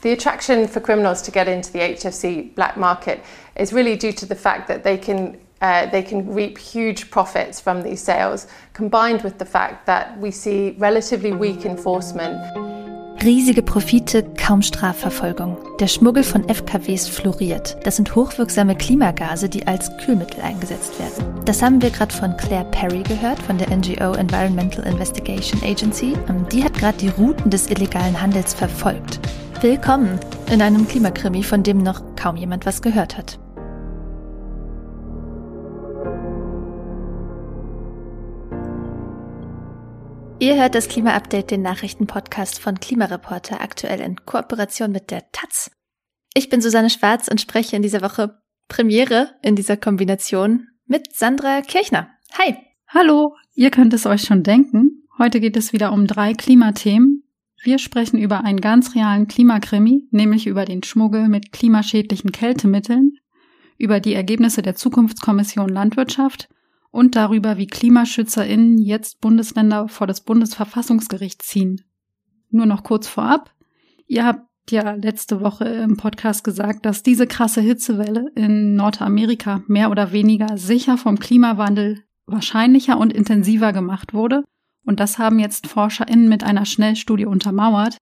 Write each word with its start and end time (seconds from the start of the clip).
The 0.00 0.12
attraction 0.12 0.68
for 0.68 0.78
criminals 0.78 1.22
to 1.22 1.32
get 1.32 1.48
into 1.48 1.72
the 1.72 1.80
HFC 1.80 2.54
black 2.54 2.76
market 2.76 3.20
is 3.56 3.72
really 3.72 3.96
due 3.96 4.12
to 4.12 4.26
the 4.26 4.36
fact 4.36 4.68
that 4.68 4.84
they 4.84 4.96
can 4.96 5.36
uh, 5.60 5.86
they 5.90 6.04
can 6.04 6.32
reap 6.32 6.56
huge 6.56 7.10
profits 7.10 7.60
from 7.60 7.82
these 7.82 8.00
sales, 8.00 8.46
combined 8.74 9.22
with 9.22 9.38
the 9.38 9.44
fact 9.44 9.86
that 9.86 10.16
we 10.20 10.30
see 10.30 10.76
relatively 10.78 11.32
weak 11.32 11.64
enforcement. 11.64 12.38
Riesige 13.24 13.60
Profite, 13.62 14.22
kaum 14.36 14.62
Strafverfolgung. 14.62 15.56
Der 15.80 15.88
Schmuggel 15.88 16.22
von 16.22 16.48
FKWs 16.48 17.08
floriert. 17.08 17.76
Das 17.82 17.96
sind 17.96 18.14
hochwirksame 18.14 18.76
Klimagase, 18.76 19.48
die 19.48 19.66
als 19.66 19.90
Kühlmittel 19.96 20.40
eingesetzt 20.42 20.96
werden. 21.00 21.44
Das 21.44 21.60
haben 21.60 21.82
wir 21.82 21.90
gerade 21.90 22.14
von 22.14 22.36
Claire 22.36 22.66
Perry 22.70 23.02
gehört, 23.02 23.42
von 23.42 23.58
der 23.58 23.76
NGO 23.76 24.12
Environmental 24.12 24.86
Investigation 24.86 25.60
Agency. 25.64 26.16
Die 26.52 26.62
hat 26.62 26.74
gerade 26.74 26.98
die 26.98 27.08
Routen 27.08 27.50
des 27.50 27.68
illegalen 27.68 28.22
Handels 28.22 28.54
verfolgt. 28.54 29.18
Willkommen 29.60 30.20
in 30.52 30.62
einem 30.62 30.86
Klimakrimi, 30.86 31.42
von 31.42 31.64
dem 31.64 31.78
noch 31.78 32.14
kaum 32.14 32.36
jemand 32.36 32.64
was 32.64 32.80
gehört 32.80 33.18
hat. 33.18 33.40
Ihr 40.38 40.54
hört 40.54 40.76
das 40.76 40.88
Klima-Update, 40.88 41.50
den 41.50 41.62
Nachrichtenpodcast 41.62 42.60
von 42.60 42.78
Klimareporter, 42.78 43.60
aktuell 43.60 43.98
in 43.98 44.24
Kooperation 44.24 44.92
mit 44.92 45.10
der 45.10 45.28
Taz. 45.32 45.72
Ich 46.34 46.48
bin 46.48 46.60
Susanne 46.60 46.88
Schwarz 46.88 47.26
und 47.26 47.40
spreche 47.40 47.74
in 47.74 47.82
dieser 47.82 48.02
Woche 48.02 48.40
Premiere 48.68 49.30
in 49.42 49.56
dieser 49.56 49.76
Kombination 49.76 50.68
mit 50.86 51.16
Sandra 51.16 51.62
Kirchner. 51.62 52.08
Hi. 52.38 52.54
Hallo. 52.86 53.34
Ihr 53.54 53.72
könnt 53.72 53.92
es 53.92 54.06
euch 54.06 54.22
schon 54.22 54.44
denken. 54.44 55.08
Heute 55.18 55.40
geht 55.40 55.56
es 55.56 55.72
wieder 55.72 55.90
um 55.90 56.06
drei 56.06 56.34
Klimathemen. 56.34 57.24
Wir 57.62 57.78
sprechen 57.78 58.18
über 58.18 58.44
einen 58.44 58.60
ganz 58.60 58.94
realen 58.94 59.26
Klimakrimi, 59.26 60.06
nämlich 60.10 60.46
über 60.46 60.64
den 60.64 60.82
Schmuggel 60.82 61.28
mit 61.28 61.50
klimaschädlichen 61.52 62.30
Kältemitteln, 62.30 63.18
über 63.78 64.00
die 64.00 64.14
Ergebnisse 64.14 64.62
der 64.62 64.76
Zukunftskommission 64.76 65.68
Landwirtschaft 65.68 66.48
und 66.90 67.16
darüber, 67.16 67.58
wie 67.58 67.66
KlimaschützerInnen 67.66 68.78
jetzt 68.78 69.20
Bundesländer 69.20 69.88
vor 69.88 70.06
das 70.06 70.22
Bundesverfassungsgericht 70.22 71.42
ziehen. 71.42 71.82
Nur 72.50 72.66
noch 72.66 72.82
kurz 72.82 73.08
vorab. 73.08 73.52
Ihr 74.06 74.24
habt 74.24 74.46
ja 74.70 74.92
letzte 74.92 75.40
Woche 75.40 75.64
im 75.64 75.96
Podcast 75.96 76.44
gesagt, 76.44 76.86
dass 76.86 77.02
diese 77.02 77.26
krasse 77.26 77.60
Hitzewelle 77.60 78.30
in 78.34 78.74
Nordamerika 78.74 79.62
mehr 79.66 79.90
oder 79.90 80.12
weniger 80.12 80.56
sicher 80.56 80.96
vom 80.96 81.18
Klimawandel 81.18 82.04
wahrscheinlicher 82.26 82.98
und 82.98 83.12
intensiver 83.12 83.72
gemacht 83.72 84.14
wurde. 84.14 84.44
Und 84.84 85.00
das 85.00 85.18
haben 85.18 85.38
jetzt 85.38 85.66
ForscherInnen 85.66 86.28
mit 86.28 86.44
einer 86.44 86.64
Schnellstudie 86.64 87.26
untermauert. 87.26 87.98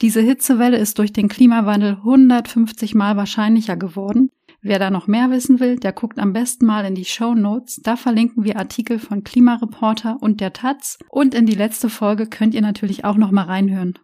Diese 0.00 0.20
Hitzewelle 0.20 0.76
ist 0.76 0.98
durch 0.98 1.12
den 1.12 1.28
Klimawandel 1.28 1.94
150 1.94 2.94
Mal 2.94 3.16
wahrscheinlicher 3.16 3.76
geworden 3.76 4.30
Wer 4.60 4.78
da 4.78 4.90
noch 4.90 5.06
mehr 5.06 5.30
wissen 5.30 5.60
will, 5.60 5.78
der 5.78 5.92
guckt 5.92 6.18
am 6.18 6.32
besten 6.32 6.66
mal 6.66 6.84
in 6.84 6.94
die 6.94 7.04
Show 7.04 7.34
Notes. 7.34 7.80
Da 7.82 7.96
verlinken 7.96 8.42
wir 8.42 8.56
Artikel 8.56 8.98
von 8.98 9.22
Klimareporter 9.22 10.18
und 10.20 10.40
der 10.40 10.52
Taz. 10.52 10.98
Und 11.10 11.34
in 11.34 11.46
die 11.46 11.54
letzte 11.54 11.88
Folge 11.88 12.26
könnt 12.26 12.54
ihr 12.54 12.60
natürlich 12.60 13.04
auch 13.04 13.16
noch 13.16 13.30
mal 13.30 13.44
reinhören. 13.44 13.98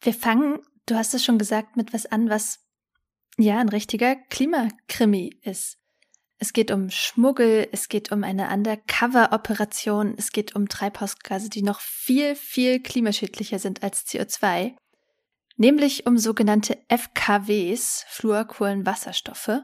Wir 0.00 0.14
fangen, 0.14 0.58
du 0.86 0.96
hast 0.96 1.14
es 1.14 1.24
schon 1.24 1.38
gesagt, 1.38 1.76
mit 1.76 1.92
was 1.92 2.06
an, 2.06 2.28
was 2.28 2.58
ja 3.38 3.58
ein 3.58 3.68
richtiger 3.68 4.16
Klimakrimi 4.16 5.38
ist. 5.42 5.78
Es 6.42 6.52
geht 6.52 6.72
um 6.72 6.90
Schmuggel, 6.90 7.68
es 7.70 7.88
geht 7.88 8.10
um 8.10 8.24
eine 8.24 8.50
Undercover-Operation, 8.50 10.14
es 10.18 10.32
geht 10.32 10.56
um 10.56 10.68
Treibhausgase, 10.68 11.48
die 11.48 11.62
noch 11.62 11.80
viel, 11.80 12.34
viel 12.34 12.80
klimaschädlicher 12.80 13.58
sind 13.60 13.82
als 13.82 14.06
CO2 14.06 14.74
nämlich 15.56 16.06
um 16.06 16.18
sogenannte 16.18 16.78
FKWs, 16.88 18.04
Fluorkohlenwasserstoffe. 18.08 19.60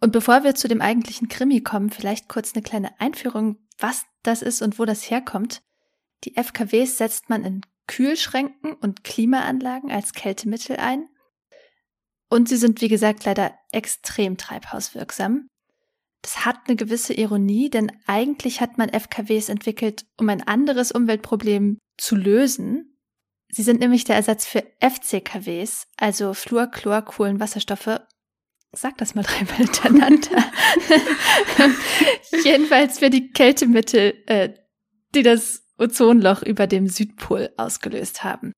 Und 0.00 0.12
bevor 0.12 0.44
wir 0.44 0.54
zu 0.54 0.68
dem 0.68 0.80
eigentlichen 0.80 1.28
Krimi 1.28 1.62
kommen, 1.62 1.90
vielleicht 1.90 2.28
kurz 2.28 2.54
eine 2.54 2.62
kleine 2.62 3.00
Einführung, 3.00 3.56
was 3.78 4.04
das 4.22 4.42
ist 4.42 4.62
und 4.62 4.78
wo 4.78 4.84
das 4.84 5.08
herkommt. 5.10 5.62
Die 6.24 6.36
FKWs 6.36 6.98
setzt 6.98 7.30
man 7.30 7.44
in 7.44 7.60
Kühlschränken 7.86 8.72
und 8.72 9.04
Klimaanlagen 9.04 9.90
als 9.90 10.12
Kältemittel 10.12 10.76
ein. 10.76 11.08
Und 12.30 12.48
sie 12.48 12.56
sind, 12.56 12.80
wie 12.80 12.88
gesagt, 12.88 13.24
leider 13.24 13.54
extrem 13.70 14.36
treibhauswirksam. 14.36 15.46
Das 16.22 16.44
hat 16.44 16.56
eine 16.66 16.76
gewisse 16.76 17.12
Ironie, 17.12 17.68
denn 17.68 17.92
eigentlich 18.06 18.60
hat 18.60 18.78
man 18.78 18.88
FKWs 18.88 19.48
entwickelt, 19.50 20.06
um 20.18 20.28
ein 20.30 20.42
anderes 20.42 20.90
Umweltproblem 20.90 21.78
zu 21.98 22.16
lösen, 22.16 22.94
Sie 23.56 23.62
sind 23.62 23.78
nämlich 23.78 24.02
der 24.02 24.16
Ersatz 24.16 24.46
für 24.46 24.64
FCKWs, 24.80 25.86
also 25.96 26.34
Fluor, 26.34 26.66
Chlor, 26.66 27.02
Kohlenwasserstoffe. 27.02 28.00
Sag 28.72 28.98
das 28.98 29.14
mal 29.14 29.22
dreimal 29.26 29.54
hintereinander. 29.54 30.44
Jedenfalls 32.44 32.98
für 32.98 33.10
die 33.10 33.30
Kältemittel, 33.30 34.14
äh, 34.26 34.54
die 35.14 35.22
das 35.22 35.62
Ozonloch 35.78 36.42
über 36.42 36.66
dem 36.66 36.88
Südpol 36.88 37.50
ausgelöst 37.56 38.24
haben. 38.24 38.52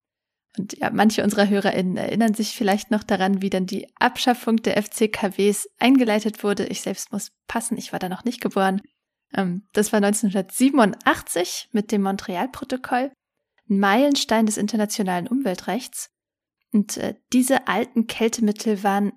Und 0.59 0.79
ja, 0.79 0.91
manche 0.91 1.23
unserer 1.23 1.49
HörerInnen 1.49 1.97
erinnern 1.97 2.35
sich 2.35 2.57
vielleicht 2.57 2.91
noch 2.91 3.03
daran, 3.03 3.43
wie 3.43 3.51
dann 3.51 3.67
die 3.67 3.89
Abschaffung 3.97 4.57
der 4.57 4.83
FCKWs 4.83 5.69
eingeleitet 5.79 6.43
wurde. 6.43 6.67
Ich 6.67 6.81
selbst 6.81 7.13
muss 7.13 7.33
passen, 7.47 7.77
ich 7.77 7.93
war 7.93 7.99
da 7.99 8.09
noch 8.09 8.25
nicht 8.25 8.41
geboren. 8.41 8.81
Ähm, 9.35 9.67
das 9.73 9.93
war 9.93 9.99
1987 9.99 11.69
mit 11.73 11.93
dem 11.93 12.03
Montreal-Protokoll 12.03 13.13
ein 13.69 13.79
Meilenstein 13.79 14.47
des 14.47 14.57
internationalen 14.57 15.27
Umweltrechts. 15.27 16.11
Und 16.73 16.97
äh, 16.97 17.15
diese 17.33 17.69
alten 17.69 18.07
Kältemittel 18.07 18.83
waren 18.83 19.13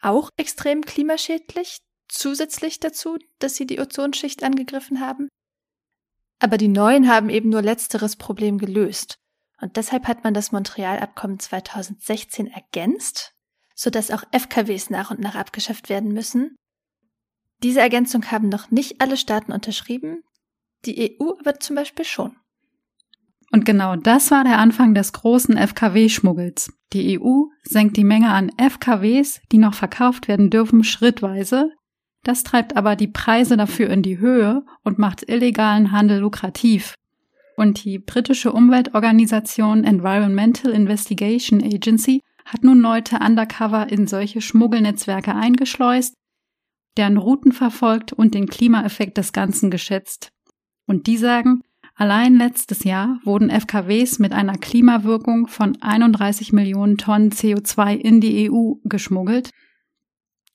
auch 0.00 0.30
extrem 0.36 0.82
klimaschädlich, 0.82 1.78
zusätzlich 2.08 2.80
dazu, 2.80 3.18
dass 3.38 3.56
sie 3.56 3.66
die 3.66 3.80
Ozonschicht 3.80 4.42
angegriffen 4.42 5.00
haben. 5.00 5.28
Aber 6.38 6.56
die 6.56 6.68
neuen 6.68 7.08
haben 7.08 7.30
eben 7.30 7.48
nur 7.48 7.62
letzteres 7.62 8.16
Problem 8.16 8.58
gelöst. 8.58 9.18
Und 9.60 9.76
deshalb 9.76 10.06
hat 10.06 10.24
man 10.24 10.34
das 10.34 10.52
Montreal-Abkommen 10.52 11.38
2016 11.38 12.46
ergänzt, 12.46 13.34
sodass 13.74 14.10
auch 14.10 14.22
FKWs 14.32 14.90
nach 14.90 15.10
und 15.10 15.20
nach 15.20 15.34
abgeschafft 15.34 15.88
werden 15.88 16.12
müssen. 16.12 16.56
Diese 17.62 17.80
Ergänzung 17.80 18.30
haben 18.30 18.48
noch 18.48 18.70
nicht 18.70 19.00
alle 19.00 19.16
Staaten 19.16 19.52
unterschrieben, 19.52 20.22
die 20.84 21.18
EU 21.20 21.32
aber 21.40 21.58
zum 21.58 21.76
Beispiel 21.76 22.04
schon. 22.04 22.36
Und 23.50 23.64
genau 23.64 23.96
das 23.96 24.30
war 24.30 24.44
der 24.44 24.58
Anfang 24.58 24.94
des 24.94 25.12
großen 25.12 25.56
FKW-Schmuggels. 25.56 26.72
Die 26.92 27.18
EU 27.18 27.44
senkt 27.62 27.96
die 27.96 28.04
Menge 28.04 28.30
an 28.30 28.52
FKWs, 28.58 29.40
die 29.50 29.58
noch 29.58 29.74
verkauft 29.74 30.28
werden 30.28 30.50
dürfen, 30.50 30.84
schrittweise. 30.84 31.70
Das 32.24 32.42
treibt 32.42 32.76
aber 32.76 32.94
die 32.94 33.08
Preise 33.08 33.56
dafür 33.56 33.88
in 33.90 34.02
die 34.02 34.18
Höhe 34.18 34.64
und 34.84 34.98
macht 34.98 35.28
illegalen 35.28 35.92
Handel 35.92 36.18
lukrativ. 36.18 36.94
Und 37.58 37.82
die 37.82 37.98
britische 37.98 38.52
Umweltorganisation 38.52 39.82
Environmental 39.82 40.70
Investigation 40.70 41.60
Agency 41.60 42.22
hat 42.44 42.62
nun 42.62 42.78
Leute 42.78 43.18
undercover 43.18 43.90
in 43.90 44.06
solche 44.06 44.40
Schmuggelnetzwerke 44.40 45.34
eingeschleust, 45.34 46.14
deren 46.96 47.16
Routen 47.16 47.50
verfolgt 47.50 48.12
und 48.12 48.34
den 48.34 48.46
Klimaeffekt 48.46 49.18
des 49.18 49.32
Ganzen 49.32 49.72
geschätzt. 49.72 50.30
Und 50.86 51.08
die 51.08 51.16
sagen, 51.16 51.62
Allein 51.96 52.36
letztes 52.36 52.84
Jahr 52.84 53.18
wurden 53.24 53.50
FKWs 53.50 54.20
mit 54.20 54.32
einer 54.32 54.56
Klimawirkung 54.56 55.48
von 55.48 55.76
31 55.82 56.52
Millionen 56.52 56.96
Tonnen 56.96 57.32
CO2 57.32 57.96
in 57.96 58.20
die 58.20 58.48
EU 58.48 58.74
geschmuggelt. 58.84 59.50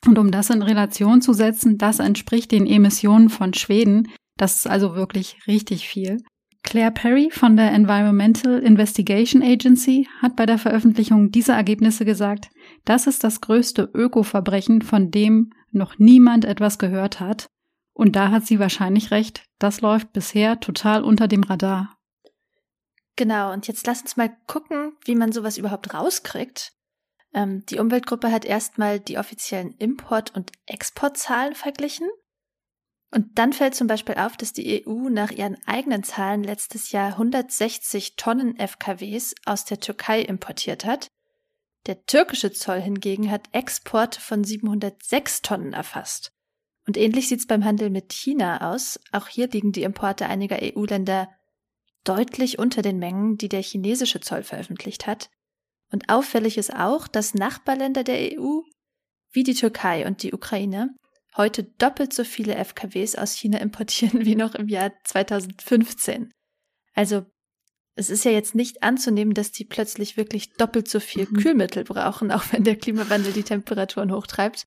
Und 0.06 0.18
um 0.18 0.31
das 0.31 0.50
in 0.50 0.62
Relation 0.62 1.22
zu 1.22 1.34
setzen, 1.34 1.78
das 1.78 2.00
entspricht 2.00 2.53
den 2.53 2.66
Emissionen 2.66 3.28
von 3.28 3.53
Schweden. 3.53 4.08
Das 4.38 4.56
ist 4.56 4.68
also 4.68 4.96
wirklich 4.96 5.36
richtig 5.46 5.90
viel. 5.90 6.24
Claire 6.63 6.91
Perry 6.91 7.29
von 7.29 7.57
der 7.57 7.72
Environmental 7.72 8.59
Investigation 8.59 9.44
Agency 9.44 10.07
hat 10.22 10.35
bei 10.35 10.46
der 10.46 10.57
Veröffentlichung 10.57 11.29
dieser 11.29 11.56
Ergebnisse 11.56 12.06
gesagt, 12.06 12.50
das 12.86 13.06
ist 13.06 13.24
das 13.24 13.42
größte 13.42 13.89
Ökoverbrechen, 13.94 14.81
von 14.81 15.12
dem 15.12 15.51
noch 15.71 16.00
niemand 16.00 16.45
etwas 16.45 16.80
gehört 16.80 17.19
hat. 17.19 17.48
Und 17.94 18.15
da 18.15 18.31
hat 18.31 18.45
sie 18.45 18.60
wahrscheinlich 18.60 19.12
recht. 19.12 19.45
Das 19.60 19.81
läuft 19.81 20.13
bisher 20.13 20.60
total 20.60 21.04
unter 21.04 21.27
dem 21.27 21.44
Radar. 21.44 21.95
Genau, 23.15 23.54
und 23.54 23.68
jetzt 23.68 23.86
lass 23.86 24.01
uns 24.01 24.18
mal 24.18 24.36
gucken, 24.48 24.94
wie 25.06 25.15
man 25.15 25.31
sowas 25.31 25.57
überhaupt 25.57 25.94
rauskriegt. 25.94 26.71
Ähm, 27.33 27.63
die 27.68 27.77
Umweltgruppe 27.77 28.31
hat 28.31 28.45
erstmal 28.45 29.00
die 29.00 29.18
offiziellen 29.18 29.75
Import- 29.77 30.36
und 30.36 30.51
Exportzahlen 30.65 31.54
verglichen. 31.54 32.07
Und 33.13 33.38
dann 33.38 33.54
fällt 33.54 33.75
zum 33.75 33.86
Beispiel 33.86 34.15
auf, 34.15 34.38
dass 34.38 34.54
die 34.54 34.88
EU 34.88 35.10
nach 35.10 35.30
ihren 35.30 35.56
eigenen 35.68 36.04
Zahlen 36.04 36.44
letztes 36.44 36.92
Jahr 36.92 37.10
160 37.10 38.15
Tonnen 38.15 38.57
FKWs 38.57 39.36
aus 39.45 39.65
der 39.65 39.80
Türkei 39.80 40.21
importiert 40.21 40.83
hat. 40.83 41.12
Der 41.86 42.06
türkische 42.06 42.51
Zoll 42.51 42.81
hingegen 42.81 43.30
hat 43.30 43.50
Exporte 43.51 44.19
von 44.19 44.44
706 44.44 45.44
Tonnen 45.44 45.74
erfasst. 45.74 46.31
Und 46.88 46.98
ähnlich 46.98 47.27
sieht's 47.27 47.45
beim 47.45 47.63
Handel 47.63 47.92
mit 47.92 48.12
China 48.13 48.71
aus. 48.74 49.00
Auch 49.12 49.27
hier 49.27 49.48
liegen 49.48 49.71
die 49.71 49.83
Importe 49.83 50.25
einiger 50.25 50.57
EU-Länder 50.60 51.30
deutlich 52.04 52.57
unter 52.57 52.81
den 52.81 52.98
Mengen, 52.98 53.38
die 53.38 53.48
der 53.48 53.62
chinesische 53.62 54.21
Zoll 54.21 54.42
veröffentlicht 54.42 55.06
hat. 55.06 55.30
Und 55.92 56.10
auffällig 56.10 56.57
ist 56.57 56.75
auch, 56.75 57.07
dass 57.07 57.36
Nachbarländer 57.36 58.04
der 58.04 58.39
EU, 58.39 58.62
wie 59.31 59.44
die 59.44 59.54
Türkei 59.54 60.07
und 60.07 60.24
die 60.24 60.33
Ukraine, 60.33 60.95
heute 61.38 61.63
doppelt 61.63 62.13
so 62.13 62.24
viele 62.24 62.63
FKWs 62.63 63.15
aus 63.15 63.33
China 63.33 63.59
importieren 63.59 64.25
wie 64.25 64.35
noch 64.35 64.56
im 64.56 64.68
Jahr 64.68 64.91
2015. 65.03 66.31
Also 66.94 67.25
es 67.95 68.09
ist 68.09 68.25
ja 68.25 68.31
jetzt 68.31 68.56
nicht 68.56 68.81
anzunehmen, 68.81 69.33
dass 69.33 69.51
die 69.51 69.65
plötzlich 69.65 70.18
wirklich 70.18 70.53
doppelt 70.53 70.88
so 70.88 71.00
viel 71.00 71.27
mhm. 71.30 71.38
Kühlmittel 71.38 71.83
brauchen, 71.83 72.31
auch 72.33 72.44
wenn 72.51 72.63
der 72.63 72.75
Klimawandel 72.75 73.33
die 73.33 73.44
Temperaturen 73.44 74.12
hochtreibt. 74.12 74.65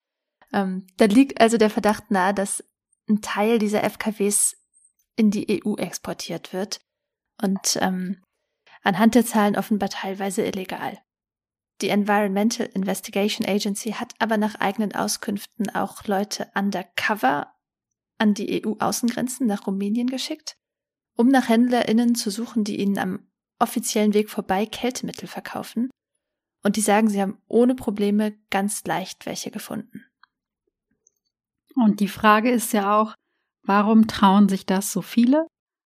Ähm, 0.52 0.86
da 0.96 1.06
liegt 1.06 1.40
also 1.40 1.56
der 1.56 1.70
Verdacht 1.70 2.10
nahe, 2.10 2.34
dass 2.34 2.64
ein 3.08 3.20
Teil 3.20 3.58
dieser 3.58 3.82
FKWs 3.88 4.56
in 5.16 5.30
die 5.30 5.62
EU 5.64 5.74
exportiert 5.76 6.52
wird 6.52 6.80
und 7.42 7.78
ähm, 7.80 8.22
anhand 8.82 9.14
der 9.14 9.24
Zahlen 9.24 9.56
offenbar 9.56 9.88
teilweise 9.88 10.44
illegal. 10.44 10.98
Die 11.82 11.90
Environmental 11.90 12.66
Investigation 12.66 13.46
Agency 13.46 13.92
hat 13.92 14.14
aber 14.18 14.38
nach 14.38 14.54
eigenen 14.56 14.94
Auskünften 14.94 15.68
auch 15.74 16.04
Leute 16.04 16.50
undercover 16.54 17.52
an 18.18 18.32
die 18.32 18.64
EU-Außengrenzen 18.64 19.46
nach 19.46 19.66
Rumänien 19.66 20.06
geschickt, 20.06 20.56
um 21.16 21.28
nach 21.28 21.48
HändlerInnen 21.48 22.14
zu 22.14 22.30
suchen, 22.30 22.64
die 22.64 22.80
ihnen 22.80 22.98
am 22.98 23.30
offiziellen 23.58 24.14
Weg 24.14 24.30
vorbei 24.30 24.66
Kältemittel 24.66 25.28
verkaufen. 25.28 25.90
Und 26.62 26.76
die 26.76 26.80
sagen, 26.80 27.08
sie 27.08 27.20
haben 27.20 27.38
ohne 27.46 27.74
Probleme 27.74 28.38
ganz 28.50 28.84
leicht 28.84 29.26
welche 29.26 29.50
gefunden. 29.50 30.04
Und 31.74 32.00
die 32.00 32.08
Frage 32.08 32.50
ist 32.50 32.72
ja 32.72 32.98
auch, 32.98 33.14
warum 33.62 34.08
trauen 34.08 34.48
sich 34.48 34.64
das 34.64 34.92
so 34.92 35.02
viele? 35.02 35.46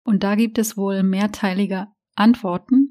Und 0.05 0.23
da 0.23 0.35
gibt 0.35 0.59
es 0.59 0.77
wohl 0.77 1.03
mehrteilige 1.03 1.89
Antworten. 2.17 2.90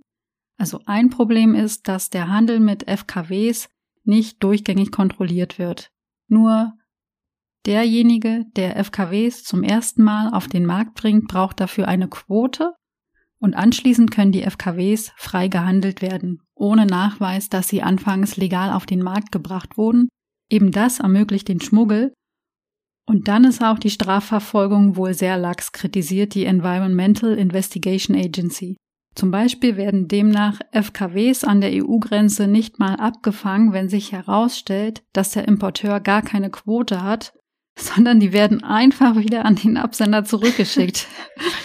Also 0.60 0.82
ein 0.86 1.10
Problem 1.10 1.56
ist, 1.56 1.88
dass 1.88 2.10
der 2.10 2.28
Handel 2.28 2.60
mit 2.60 2.84
FKWs 2.88 3.70
nicht 4.04 4.44
durchgängig 4.44 4.92
kontrolliert 4.92 5.58
wird. 5.58 5.90
Nur 6.28 6.74
derjenige, 7.66 8.46
der 8.58 8.76
FKWs 8.84 9.44
zum 9.46 9.64
ersten 9.64 10.04
Mal 10.04 10.34
auf 10.34 10.48
den 10.48 10.66
Markt 10.66 10.96
bringt, 10.96 11.30
braucht 11.30 11.62
dafür 11.62 11.88
eine 11.88 12.10
Quote 12.10 12.74
und 13.40 13.56
anschließend 13.56 14.12
können 14.12 14.34
die 14.34 14.44
FKWs 14.44 15.14
frei 15.16 15.48
gehandelt 15.48 16.02
werden, 16.02 16.42
ohne 16.56 16.86
Nachweis, 16.86 17.48
dass 17.48 17.70
sie 17.70 17.82
anfangs 17.82 18.36
legal 18.36 18.74
auf 18.74 18.86
den 18.86 19.02
Markt 19.02 19.32
gebracht 19.32 19.78
wurden. 19.78 20.10
Eben 20.50 20.72
das 20.72 21.00
ermöglicht 21.00 21.48
den 21.48 21.62
Schmuggel. 21.62 22.14
Und 23.06 23.30
dann 23.30 23.46
ist 23.46 23.64
auch 23.64 23.80
die 23.80 23.90
Strafverfolgung 23.90 24.98
wohl 24.98 25.14
sehr 25.14 25.38
lax, 25.38 25.72
kritisiert 25.72 26.36
die 26.36 26.44
Environmental 26.44 27.34
Investigation 27.38 28.18
Agency. 28.18 28.76
Zum 29.20 29.32
Beispiel 29.32 29.76
werden 29.76 30.08
demnach 30.08 30.62
FKWs 30.72 31.44
an 31.44 31.60
der 31.60 31.72
EU-Grenze 31.74 32.48
nicht 32.48 32.80
mal 32.80 32.96
abgefangen, 32.96 33.74
wenn 33.74 33.90
sich 33.90 34.14
herausstellt, 34.14 35.04
dass 35.12 35.32
der 35.32 35.46
Importeur 35.46 36.00
gar 36.00 36.22
keine 36.22 36.50
Quote 36.50 37.04
hat, 37.04 37.34
sondern 37.78 38.22
die 38.22 38.32
werden 38.32 38.64
einfach 38.64 39.18
wieder 39.18 39.44
an 39.44 39.56
den 39.56 39.76
Absender 39.76 40.24
zurückgeschickt. 40.24 41.06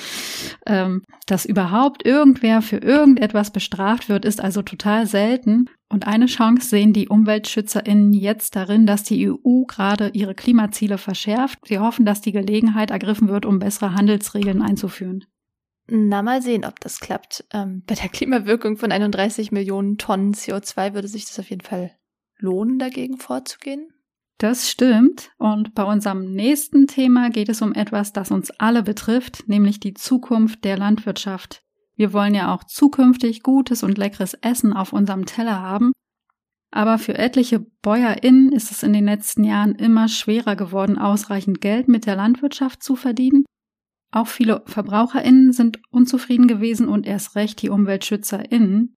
ähm, 0.67 1.03
dass 1.29 1.45
überhaupt 1.45 2.05
irgendwer 2.05 2.61
für 2.61 2.79
irgendetwas 2.79 3.53
bestraft 3.53 4.09
wird, 4.09 4.25
ist 4.25 4.41
also 4.41 4.62
total 4.62 5.06
selten. 5.06 5.67
Und 5.89 6.09
eine 6.09 6.27
Chance 6.27 6.69
sehen 6.69 6.93
die 6.93 7.09
UmweltschützerInnen 7.09 8.12
jetzt 8.15 8.56
darin, 8.56 8.85
dass 8.85 9.05
die 9.05 9.31
EU 9.31 9.62
gerade 9.69 10.11
ihre 10.12 10.35
Klimaziele 10.35 10.99
verschärft. 10.99 11.61
Sie 11.69 11.79
hoffen, 11.79 12.05
dass 12.05 12.21
die 12.21 12.33
Gelegenheit 12.33 12.91
ergriffen 12.91 13.29
wird, 13.29 13.47
um 13.47 13.61
bessere 13.61 13.95
Handelsregeln 13.95 14.61
einzuführen. 14.61 15.25
Na, 15.86 16.22
mal 16.22 16.40
sehen, 16.40 16.64
ob 16.64 16.81
das 16.81 17.00
klappt. 17.00 17.44
Ähm, 17.52 17.82
bei 17.86 17.94
der 17.94 18.08
Klimawirkung 18.08 18.76
von 18.76 18.92
31 18.92 19.52
Millionen 19.52 19.98
Tonnen 19.98 20.34
CO2 20.34 20.94
würde 20.94 21.08
sich 21.08 21.26
das 21.26 21.38
auf 21.38 21.50
jeden 21.50 21.62
Fall 21.62 21.92
lohnen, 22.38 22.78
dagegen 22.78 23.19
vorzugehen. 23.19 23.88
Das 24.38 24.69
stimmt. 24.69 25.31
Und 25.38 25.75
bei 25.75 25.84
unserem 25.84 26.32
nächsten 26.32 26.86
Thema 26.86 27.31
geht 27.31 27.48
es 27.48 27.62
um 27.62 27.72
etwas, 27.72 28.12
das 28.12 28.31
uns 28.31 28.50
alle 28.50 28.82
betrifft, 28.82 29.48
nämlich 29.48 29.78
die 29.81 29.94
Zukunft 29.94 30.64
der 30.64 30.76
Landwirtschaft. 30.76 31.62
Wir 31.96 32.12
wollen 32.12 32.34
ja 32.34 32.52
auch 32.52 32.64
zukünftig 32.64 33.42
gutes 33.42 33.84
und 33.84 33.96
leckeres 33.96 34.34
Essen 34.34 34.72
auf 34.72 34.92
unserem 34.92 35.26
Teller 35.26 35.60
haben. 35.60 35.92
Aber 36.72 36.98
für 36.98 37.16
etliche 37.16 37.60
BäuerInnen 37.60 38.50
ist 38.50 38.72
es 38.72 38.82
in 38.82 38.92
den 38.92 39.04
letzten 39.04 39.44
Jahren 39.44 39.76
immer 39.76 40.08
schwerer 40.08 40.56
geworden, 40.56 40.98
ausreichend 40.98 41.60
Geld 41.60 41.86
mit 41.86 42.04
der 42.04 42.16
Landwirtschaft 42.16 42.82
zu 42.82 42.96
verdienen. 42.96 43.44
Auch 44.14 44.28
viele 44.28 44.62
VerbraucherInnen 44.66 45.52
sind 45.52 45.81
unzufrieden 45.90 46.46
gewesen 46.46 46.87
und 46.87 47.05
erst 47.05 47.34
recht 47.34 47.61
die 47.62 47.69
UmweltschützerInnen, 47.69 48.94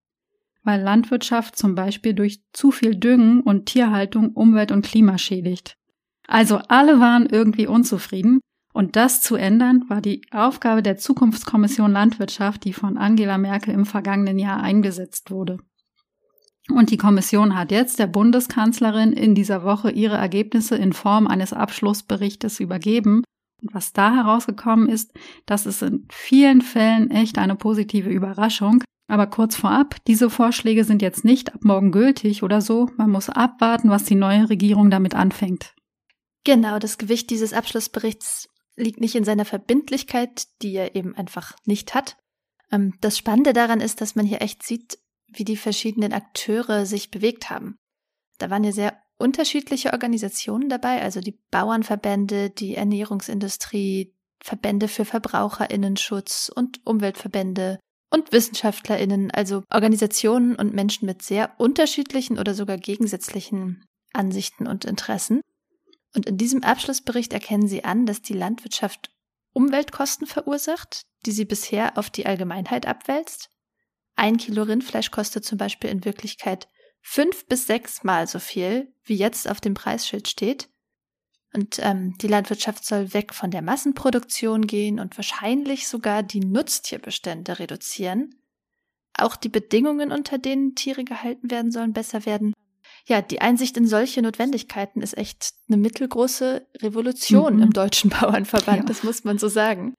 weil 0.61 0.79
Landwirtschaft 0.79 1.57
zum 1.57 1.73
Beispiel 1.73 2.13
durch 2.13 2.43
zu 2.53 2.69
viel 2.69 2.95
Düngen 2.95 3.41
und 3.41 3.65
Tierhaltung 3.65 4.33
Umwelt 4.33 4.71
und 4.71 4.85
Klima 4.85 5.17
schädigt. 5.17 5.75
Also 6.27 6.57
alle 6.67 6.99
waren 6.99 7.25
irgendwie 7.25 7.65
unzufrieden 7.65 8.41
und 8.73 8.95
das 8.95 9.19
zu 9.21 9.35
ändern 9.35 9.85
war 9.87 10.01
die 10.01 10.21
Aufgabe 10.29 10.83
der 10.83 10.97
Zukunftskommission 10.97 11.91
Landwirtschaft, 11.91 12.63
die 12.63 12.73
von 12.73 12.95
Angela 12.95 13.39
Merkel 13.39 13.73
im 13.73 13.87
vergangenen 13.87 14.37
Jahr 14.37 14.61
eingesetzt 14.61 15.31
wurde. 15.31 15.57
Und 16.69 16.91
die 16.91 16.97
Kommission 16.97 17.57
hat 17.57 17.71
jetzt 17.71 17.97
der 17.97 18.05
Bundeskanzlerin 18.05 19.13
in 19.13 19.33
dieser 19.33 19.63
Woche 19.63 19.89
ihre 19.89 20.17
Ergebnisse 20.17 20.75
in 20.75 20.93
Form 20.93 21.25
eines 21.25 21.53
Abschlussberichtes 21.53 22.59
übergeben 22.59 23.23
und 23.61 23.73
was 23.73 23.93
da 23.93 24.13
herausgekommen 24.13 24.87
ist, 24.89 25.11
das 25.45 25.65
ist 25.65 25.81
in 25.81 26.07
vielen 26.11 26.61
Fällen 26.61 27.11
echt 27.11 27.37
eine 27.37 27.55
positive 27.55 28.09
Überraschung. 28.09 28.83
Aber 29.07 29.27
kurz 29.27 29.55
vorab, 29.55 29.95
diese 30.05 30.29
Vorschläge 30.29 30.83
sind 30.83 31.01
jetzt 31.01 31.23
nicht 31.23 31.53
ab 31.53 31.63
morgen 31.63 31.91
gültig 31.91 32.43
oder 32.43 32.61
so. 32.61 32.89
Man 32.97 33.09
muss 33.09 33.29
abwarten, 33.29 33.89
was 33.89 34.03
die 34.03 34.15
neue 34.15 34.49
Regierung 34.49 34.89
damit 34.89 35.15
anfängt. 35.15 35.73
Genau, 36.43 36.77
das 36.77 36.97
Gewicht 36.97 37.29
dieses 37.29 37.53
Abschlussberichts 37.53 38.49
liegt 38.75 38.99
nicht 38.99 39.15
in 39.15 39.23
seiner 39.23 39.45
Verbindlichkeit, 39.45 40.47
die 40.61 40.73
er 40.73 40.95
eben 40.95 41.15
einfach 41.15 41.55
nicht 41.65 41.95
hat. 41.95 42.17
Ähm, 42.71 42.93
das 43.01 43.17
Spannende 43.17 43.53
daran 43.53 43.81
ist, 43.81 44.01
dass 44.01 44.15
man 44.15 44.25
hier 44.25 44.41
echt 44.41 44.63
sieht, 44.63 44.99
wie 45.27 45.45
die 45.45 45.57
verschiedenen 45.57 46.13
Akteure 46.13 46.85
sich 46.85 47.11
bewegt 47.11 47.49
haben. 47.49 47.77
Da 48.37 48.49
waren 48.49 48.63
ja 48.63 48.71
sehr 48.71 48.97
unterschiedliche 49.17 49.93
Organisationen 49.93 50.69
dabei, 50.69 51.01
also 51.01 51.21
die 51.21 51.39
Bauernverbände, 51.51 52.49
die 52.49 52.75
Ernährungsindustrie, 52.75 54.13
Verbände 54.39 54.87
für 54.87 55.05
Verbraucherinnenschutz 55.05 56.51
und 56.53 56.85
Umweltverbände 56.85 57.79
und 58.09 58.31
Wissenschaftlerinnen, 58.31 59.31
also 59.31 59.63
Organisationen 59.71 60.55
und 60.55 60.73
Menschen 60.73 61.05
mit 61.05 61.21
sehr 61.21 61.59
unterschiedlichen 61.59 62.39
oder 62.39 62.53
sogar 62.53 62.77
gegensätzlichen 62.77 63.83
Ansichten 64.13 64.67
und 64.67 64.85
Interessen. 64.85 65.41
Und 66.15 66.25
in 66.25 66.37
diesem 66.37 66.63
Abschlussbericht 66.63 67.33
erkennen 67.33 67.67
sie 67.67 67.83
an, 67.83 68.05
dass 68.05 68.21
die 68.21 68.33
Landwirtschaft 68.33 69.11
Umweltkosten 69.53 70.27
verursacht, 70.27 71.01
die 71.25 71.31
sie 71.31 71.45
bisher 71.45 71.97
auf 71.97 72.09
die 72.09 72.25
Allgemeinheit 72.25 72.85
abwälzt. 72.85 73.49
Ein 74.15 74.37
Kilo 74.37 74.63
Rindfleisch 74.63 75.11
kostet 75.11 75.45
zum 75.45 75.57
Beispiel 75.57 75.89
in 75.89 76.05
Wirklichkeit 76.05 76.67
fünf 77.09 77.45
bis 77.45 77.65
sechs 77.65 78.03
Mal 78.03 78.27
so 78.27 78.37
viel, 78.37 78.93
wie 79.05 79.15
jetzt 79.15 79.49
auf 79.49 79.61
dem 79.61 79.73
Preisschild 79.73 80.27
steht. 80.27 80.67
Und 81.53 81.79
ähm, 81.79 82.17
die 82.17 82.27
Landwirtschaft 82.27 82.83
soll 82.83 83.13
weg 83.13 83.33
von 83.33 83.49
der 83.49 83.61
Massenproduktion 83.61 84.67
gehen 84.67 84.99
und 84.99 85.17
wahrscheinlich 85.17 85.87
sogar 85.87 86.21
die 86.21 86.41
Nutztierbestände 86.41 87.59
reduzieren. 87.59 88.35
Auch 89.17 89.37
die 89.37 89.47
Bedingungen, 89.47 90.11
unter 90.11 90.37
denen 90.37 90.75
Tiere 90.75 91.05
gehalten 91.05 91.49
werden 91.49 91.71
sollen, 91.71 91.93
besser 91.93 92.25
werden. 92.25 92.53
Ja, 93.05 93.21
die 93.21 93.39
Einsicht 93.39 93.77
in 93.77 93.87
solche 93.87 94.21
Notwendigkeiten 94.21 95.01
ist 95.01 95.17
echt 95.17 95.53
eine 95.69 95.77
mittelgroße 95.77 96.67
Revolution 96.81 97.55
mhm. 97.55 97.63
im 97.63 97.71
Deutschen 97.71 98.09
Bauernverband, 98.19 98.79
ja. 98.79 98.85
das 98.85 99.03
muss 99.03 99.23
man 99.23 99.39
so 99.39 99.47
sagen. 99.47 99.93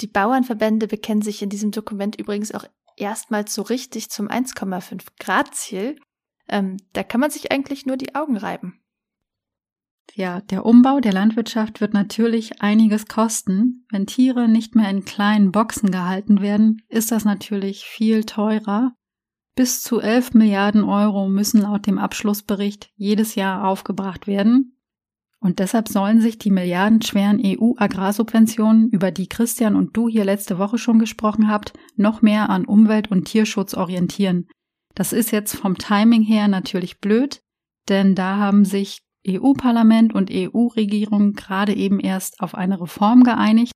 Die 0.00 0.08
Bauernverbände 0.08 0.88
bekennen 0.88 1.22
sich 1.22 1.40
in 1.40 1.50
diesem 1.50 1.70
Dokument 1.70 2.16
übrigens 2.16 2.52
auch 2.52 2.64
erstmals 2.96 3.54
so 3.54 3.62
richtig 3.62 4.10
zum 4.10 4.28
1,5 4.28 5.04
Grad 5.20 5.54
Ziel 5.54 5.96
ähm, 6.48 6.76
da 6.92 7.02
kann 7.02 7.20
man 7.20 7.30
sich 7.30 7.52
eigentlich 7.52 7.86
nur 7.86 7.96
die 7.96 8.14
Augen 8.14 8.36
reiben. 8.36 8.80
Ja, 10.14 10.40
der 10.40 10.64
Umbau 10.64 11.00
der 11.00 11.12
Landwirtschaft 11.12 11.80
wird 11.80 11.92
natürlich 11.92 12.62
einiges 12.62 13.06
kosten. 13.06 13.84
Wenn 13.90 14.06
Tiere 14.06 14.48
nicht 14.48 14.74
mehr 14.74 14.88
in 14.88 15.04
kleinen 15.04 15.52
Boxen 15.52 15.90
gehalten 15.90 16.40
werden, 16.40 16.82
ist 16.88 17.12
das 17.12 17.24
natürlich 17.24 17.84
viel 17.84 18.24
teurer. 18.24 18.94
Bis 19.56 19.82
zu 19.82 20.00
11 20.00 20.34
Milliarden 20.34 20.84
Euro 20.84 21.28
müssen 21.28 21.60
laut 21.60 21.86
dem 21.86 21.98
Abschlussbericht 21.98 22.90
jedes 22.96 23.34
Jahr 23.34 23.66
aufgebracht 23.66 24.26
werden. 24.26 24.76
Und 25.38 25.58
deshalb 25.58 25.88
sollen 25.88 26.20
sich 26.20 26.38
die 26.38 26.50
milliardenschweren 26.50 27.40
EU-Agrarsubventionen, 27.44 28.88
über 28.90 29.10
die 29.10 29.28
Christian 29.28 29.76
und 29.76 29.96
du 29.96 30.08
hier 30.08 30.24
letzte 30.24 30.58
Woche 30.58 30.78
schon 30.78 30.98
gesprochen 30.98 31.48
habt, 31.48 31.72
noch 31.94 32.22
mehr 32.22 32.48
an 32.50 32.64
Umwelt- 32.64 33.10
und 33.10 33.26
Tierschutz 33.26 33.74
orientieren. 33.74 34.48
Das 34.96 35.12
ist 35.12 35.30
jetzt 35.30 35.54
vom 35.54 35.76
Timing 35.76 36.22
her 36.22 36.48
natürlich 36.48 37.00
blöd, 37.00 37.42
denn 37.88 38.14
da 38.14 38.38
haben 38.38 38.64
sich 38.64 39.02
EU-Parlament 39.28 40.14
und 40.14 40.30
EU-Regierung 40.32 41.34
gerade 41.34 41.74
eben 41.74 42.00
erst 42.00 42.40
auf 42.40 42.54
eine 42.54 42.80
Reform 42.80 43.22
geeinigt. 43.22 43.72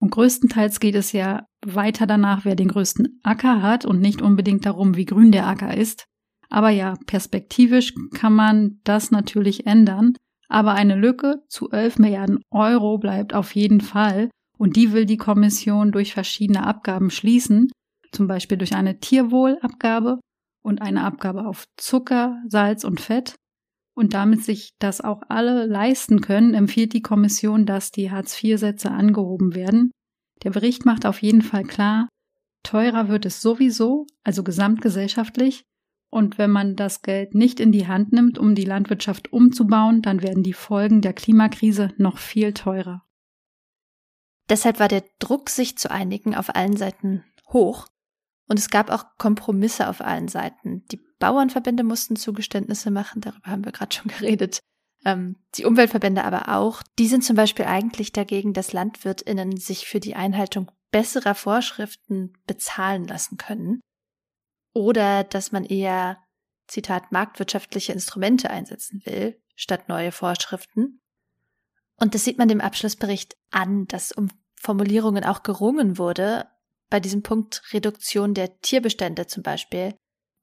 Und 0.00 0.10
größtenteils 0.10 0.80
geht 0.80 0.94
es 0.94 1.12
ja 1.12 1.46
weiter 1.64 2.06
danach, 2.06 2.46
wer 2.46 2.56
den 2.56 2.68
größten 2.68 3.20
Acker 3.22 3.60
hat 3.60 3.84
und 3.84 4.00
nicht 4.00 4.22
unbedingt 4.22 4.64
darum, 4.64 4.96
wie 4.96 5.04
grün 5.04 5.32
der 5.32 5.46
Acker 5.46 5.76
ist. 5.76 6.06
Aber 6.48 6.70
ja, 6.70 6.94
perspektivisch 7.06 7.92
kann 8.14 8.32
man 8.32 8.80
das 8.84 9.10
natürlich 9.10 9.66
ändern. 9.66 10.14
Aber 10.48 10.72
eine 10.72 10.96
Lücke 10.96 11.42
zu 11.48 11.70
11 11.70 11.98
Milliarden 11.98 12.38
Euro 12.50 12.96
bleibt 12.98 13.34
auf 13.34 13.54
jeden 13.54 13.82
Fall. 13.82 14.30
Und 14.56 14.76
die 14.76 14.92
will 14.92 15.04
die 15.04 15.18
Kommission 15.18 15.92
durch 15.92 16.14
verschiedene 16.14 16.66
Abgaben 16.66 17.10
schließen, 17.10 17.70
zum 18.12 18.28
Beispiel 18.28 18.56
durch 18.56 18.74
eine 18.74 19.00
Tierwohlabgabe 19.00 20.20
und 20.64 20.82
eine 20.82 21.04
Abgabe 21.04 21.46
auf 21.46 21.66
Zucker, 21.76 22.42
Salz 22.48 22.84
und 22.84 23.00
Fett. 23.00 23.36
Und 23.94 24.14
damit 24.14 24.42
sich 24.42 24.74
das 24.80 25.00
auch 25.00 25.22
alle 25.28 25.66
leisten 25.66 26.20
können, 26.20 26.54
empfiehlt 26.54 26.94
die 26.94 27.02
Kommission, 27.02 27.66
dass 27.66 27.92
die 27.92 28.10
Hartz-IV-Sätze 28.10 28.90
angehoben 28.90 29.54
werden. 29.54 29.92
Der 30.42 30.50
Bericht 30.50 30.84
macht 30.84 31.06
auf 31.06 31.22
jeden 31.22 31.42
Fall 31.42 31.62
klar, 31.62 32.08
teurer 32.64 33.08
wird 33.08 33.24
es 33.26 33.40
sowieso, 33.40 34.06
also 34.24 34.42
gesamtgesellschaftlich, 34.42 35.64
und 36.14 36.38
wenn 36.38 36.52
man 36.52 36.76
das 36.76 37.02
Geld 37.02 37.34
nicht 37.34 37.58
in 37.58 37.72
die 37.72 37.88
Hand 37.88 38.12
nimmt, 38.12 38.38
um 38.38 38.54
die 38.54 38.64
Landwirtschaft 38.64 39.32
umzubauen, 39.32 40.00
dann 40.00 40.22
werden 40.22 40.44
die 40.44 40.52
Folgen 40.52 41.00
der 41.00 41.12
Klimakrise 41.12 41.92
noch 41.98 42.18
viel 42.18 42.52
teurer. 42.52 43.04
Deshalb 44.48 44.78
war 44.78 44.86
der 44.86 45.02
Druck, 45.18 45.50
sich 45.50 45.76
zu 45.76 45.90
einigen, 45.90 46.36
auf 46.36 46.54
allen 46.54 46.76
Seiten 46.76 47.24
hoch. 47.48 47.88
Und 48.46 48.58
es 48.58 48.68
gab 48.68 48.90
auch 48.90 49.04
Kompromisse 49.18 49.88
auf 49.88 50.00
allen 50.00 50.28
Seiten. 50.28 50.84
Die 50.92 51.00
Bauernverbände 51.18 51.82
mussten 51.82 52.16
Zugeständnisse 52.16 52.90
machen, 52.90 53.20
darüber 53.20 53.50
haben 53.50 53.64
wir 53.64 53.72
gerade 53.72 53.94
schon 53.94 54.08
geredet. 54.18 54.60
Ähm, 55.04 55.36
die 55.54 55.64
Umweltverbände 55.64 56.24
aber 56.24 56.48
auch. 56.48 56.82
Die 56.98 57.06
sind 57.06 57.24
zum 57.24 57.36
Beispiel 57.36 57.64
eigentlich 57.64 58.12
dagegen, 58.12 58.52
dass 58.52 58.72
LandwirtInnen 58.72 59.56
sich 59.56 59.86
für 59.86 60.00
die 60.00 60.14
Einhaltung 60.14 60.70
besserer 60.90 61.34
Vorschriften 61.34 62.32
bezahlen 62.46 63.06
lassen 63.06 63.36
können 63.36 63.80
oder 64.74 65.24
dass 65.24 65.52
man 65.52 65.64
eher, 65.64 66.18
Zitat, 66.66 67.12
marktwirtschaftliche 67.12 67.92
Instrumente 67.92 68.50
einsetzen 68.50 69.02
will, 69.04 69.40
statt 69.54 69.88
neue 69.88 70.12
Vorschriften. 70.12 71.00
Und 71.96 72.14
das 72.14 72.24
sieht 72.24 72.38
man 72.38 72.48
dem 72.48 72.60
Abschlussbericht 72.60 73.36
an, 73.50 73.86
dass 73.86 74.12
um 74.12 74.28
Formulierungen 74.54 75.24
auch 75.24 75.42
gerungen 75.42 75.98
wurde, 75.98 76.48
bei 76.90 77.00
diesem 77.00 77.22
Punkt 77.22 77.62
Reduktion 77.72 78.34
der 78.34 78.60
Tierbestände 78.60 79.26
zum 79.26 79.42
Beispiel. 79.42 79.94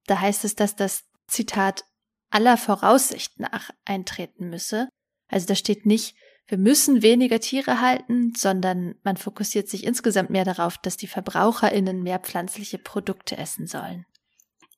Da 0.08 0.20
heißt 0.20 0.44
es, 0.46 0.56
dass 0.56 0.76
das 0.76 1.04
Zitat 1.28 1.86
aller 2.30 2.58
Voraussicht 2.58 3.40
nach 3.40 3.70
eintreten 3.86 4.50
müsse. 4.50 4.90
Also 5.28 5.48
da 5.48 5.56
steht 5.56 5.86
nicht, 5.86 6.16
wir 6.48 6.58
müssen 6.58 7.02
weniger 7.02 7.40
Tiere 7.40 7.80
halten, 7.80 8.34
sondern 8.36 8.96
man 9.04 9.16
fokussiert 9.16 9.70
sich 9.70 9.86
insgesamt 9.86 10.30
mehr 10.30 10.44
darauf, 10.44 10.78
dass 10.78 10.98
die 10.98 11.08
Verbraucherinnen 11.08 12.04
mehr 12.04 12.20
pflanzliche 12.20 12.78
Produkte 12.78 13.38
essen 13.38 13.68
sollen. 13.68 14.06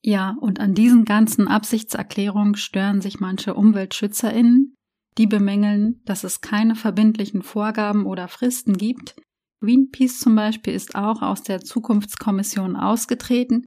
Ja, 0.00 0.36
und 0.40 0.60
an 0.60 0.74
diesen 0.74 1.04
ganzen 1.04 1.48
Absichtserklärungen 1.48 2.56
stören 2.56 3.00
sich 3.00 3.20
manche 3.20 3.54
UmweltschützerInnen, 3.54 4.76
die 5.16 5.26
bemängeln, 5.26 6.02
dass 6.04 6.24
es 6.24 6.40
keine 6.40 6.74
verbindlichen 6.74 7.42
Vorgaben 7.42 8.04
oder 8.04 8.28
Fristen 8.28 8.76
gibt. 8.76 9.16
Greenpeace 9.64 10.20
zum 10.20 10.36
Beispiel 10.36 10.74
ist 10.74 10.94
auch 10.94 11.22
aus 11.22 11.42
der 11.42 11.62
Zukunftskommission 11.62 12.76
ausgetreten. 12.76 13.64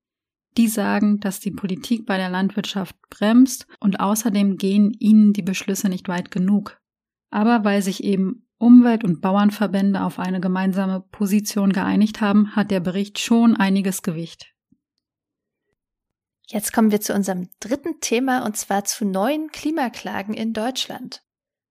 Die 0.55 0.67
sagen, 0.67 1.19
dass 1.19 1.39
die 1.39 1.51
Politik 1.51 2.05
bei 2.05 2.17
der 2.17 2.29
Landwirtschaft 2.29 2.95
bremst 3.09 3.67
und 3.79 3.99
außerdem 3.99 4.57
gehen 4.57 4.91
ihnen 4.99 5.33
die 5.33 5.41
Beschlüsse 5.41 5.89
nicht 5.89 6.07
weit 6.07 6.31
genug. 6.31 6.79
Aber 7.31 7.63
weil 7.63 7.81
sich 7.81 8.03
eben 8.03 8.47
Umwelt- 8.59 9.03
und 9.03 9.21
Bauernverbände 9.21 10.01
auf 10.01 10.19
eine 10.19 10.39
gemeinsame 10.39 11.01
Position 11.11 11.73
geeinigt 11.73 12.21
haben, 12.21 12.55
hat 12.55 12.71
der 12.71 12.79
Bericht 12.79 13.19
schon 13.19 13.55
einiges 13.55 14.01
Gewicht. 14.01 14.53
Jetzt 16.47 16.73
kommen 16.73 16.91
wir 16.91 17.01
zu 17.01 17.13
unserem 17.13 17.49
dritten 17.59 17.99
Thema 17.99 18.45
und 18.45 18.55
zwar 18.55 18.85
zu 18.85 19.05
neuen 19.05 19.49
Klimaklagen 19.49 20.33
in 20.33 20.53
Deutschland. 20.53 21.26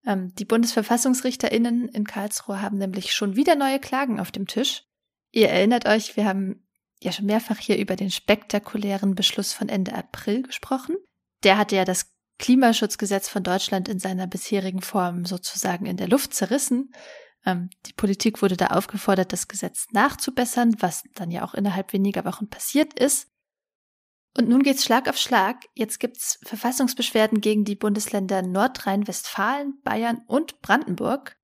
Ähm, 0.06 0.34
die 0.36 0.44
Bundesverfassungsrichterinnen 0.44 1.88
in 1.88 2.04
Karlsruhe 2.06 2.62
haben 2.62 2.78
nämlich 2.78 3.12
schon 3.12 3.36
wieder 3.36 3.56
neue 3.56 3.80
Klagen 3.80 4.20
auf 4.20 4.30
dem 4.30 4.46
Tisch. 4.46 4.84
Ihr 5.32 5.50
erinnert 5.50 5.86
euch, 5.86 6.16
wir 6.16 6.25
haben 6.25 6.66
ja 7.02 7.12
schon 7.12 7.26
mehrfach 7.26 7.58
hier 7.58 7.76
über 7.76 7.96
den 7.96 8.10
spektakulären 8.10 9.14
Beschluss 9.14 9.52
von 9.52 9.68
Ende 9.68 9.94
April 9.94 10.42
gesprochen. 10.42 10.96
Der 11.42 11.58
hatte 11.58 11.76
ja 11.76 11.84
das 11.84 12.12
Klimaschutzgesetz 12.38 13.28
von 13.28 13.42
Deutschland 13.42 13.88
in 13.88 13.98
seiner 13.98 14.26
bisherigen 14.26 14.82
Form 14.82 15.25
sozusagen 15.25 15.86
in 15.86 15.96
der 15.96 16.08
Luft 16.08 16.34
zerrissen. 16.34 16.92
Ähm, 17.44 17.70
die 17.86 17.92
Politik 17.92 18.42
wurde 18.42 18.56
da 18.56 18.68
aufgefordert, 18.68 19.32
das 19.32 19.48
Gesetz 19.48 19.86
nachzubessern, 19.92 20.76
was 20.80 21.02
dann 21.14 21.30
ja 21.30 21.44
auch 21.44 21.54
innerhalb 21.54 21.92
weniger 21.92 22.25
Wochen 22.25 22.48
passiert 22.48 22.98
ist. 22.98 23.28
Und 24.37 24.50
nun 24.50 24.62
geht's 24.62 24.85
Schlag 24.85 25.09
auf 25.09 25.16
Schlag. 25.16 25.64
Jetzt 25.75 25.99
gibt's 25.99 26.38
Verfassungsbeschwerden 26.45 27.40
gegen 27.40 27.64
die 27.64 27.75
Bundesländer 27.75 28.43
Nordrhein-Westfalen, 28.43 29.81
Bayern 29.83 30.21
und 30.26 30.61
Brandenburg. 30.61 31.37